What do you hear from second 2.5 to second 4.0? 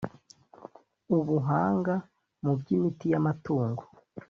by imiti y amatungo